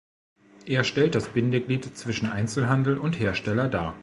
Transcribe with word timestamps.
Er 0.65 0.83
stellt 0.83 1.13
das 1.13 1.29
Bindeglied 1.29 1.95
zwischen 1.95 2.25
Einzelhandel 2.25 2.97
und 2.97 3.19
Hersteller 3.19 3.69
dar. 3.69 3.93